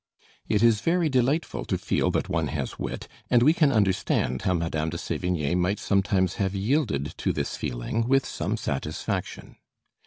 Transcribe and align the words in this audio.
It 0.49 0.63
is 0.63 0.81
very 0.81 1.09
delightful 1.09 1.63
to 1.65 1.77
feel 1.77 2.09
that 2.09 2.27
one 2.27 2.47
has 2.47 2.79
wit, 2.79 3.07
and 3.29 3.43
we 3.43 3.53
can 3.53 3.71
understand 3.71 4.41
how 4.41 4.55
Madame 4.55 4.89
de 4.89 4.97
Sévigné 4.97 5.55
might 5.55 5.77
sometimes 5.77 6.37
have 6.41 6.55
yielded 6.55 7.13
to 7.19 7.31
this 7.31 7.55
feeling 7.55 8.07
with 8.07 8.25
some 8.25 8.57
satisfaction. 8.57 9.57